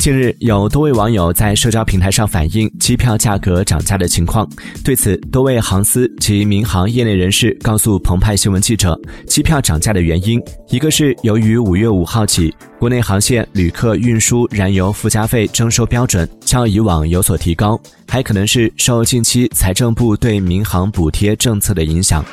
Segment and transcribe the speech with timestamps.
[0.00, 4.48] 近日有多位网友在社交平台上反映机票价格涨价的情况
[4.82, 17.78] 对此多位航司及民航业内人士告诉澎湃新闻记者机票涨价的原因一个是由于五月五号起国内航线旅客运输燃油附加费征收标准较以往有所提高
[18.08, 22.24] 还可能是受近期财政部对民航补贴政策的影响。